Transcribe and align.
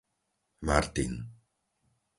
Martin 0.69 1.13